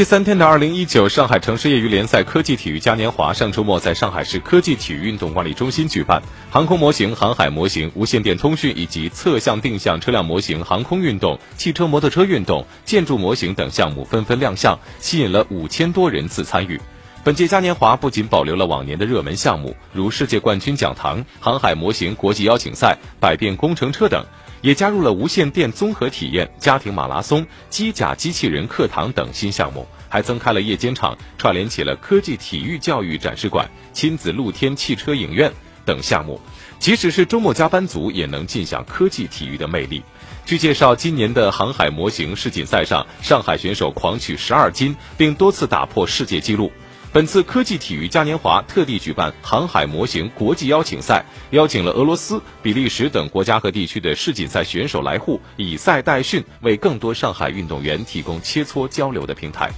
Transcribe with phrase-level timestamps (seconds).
[0.00, 16.80] 第三天的二零一九上海城市业余联赛科技体育嘉年华上周末在上海市科技体育运动管理中心举办，航空模型、航海模型、无线电通讯以及侧向定向车辆模型、航空运动、汽车摩托车运动、建筑模型等项目纷纷亮相，吸引了五千多人次参与。
[17.22, 24.24] 本届嘉年华不仅保留了往年的热门项目，如世界冠军讲堂、航海模型国际邀请赛、百变工程车等。
[24.60, 35.52] 也加入了无线电综合体验、家庭马拉松、机甲机器人课堂等新项目，还增开了夜间场，串联起了科技体育教育展示馆、亲子露天汽车影院
[35.84, 36.40] 等项目。
[36.78, 40.02] 即使是周末加班族，也能尽享科技体育的魅力。
[40.46, 46.72] 据介绍，今年的航海模型世锦赛上，上海选手狂取十二金，并多次打破世界纪录。
[47.12, 59.72] 本次科技体育嘉年华特地举办航海模型国际邀请赛，邀请了俄罗斯、比利时等国家和地区的世锦赛选手来沪，以赛代训，为更多上海运动员提供切磋交流的平台。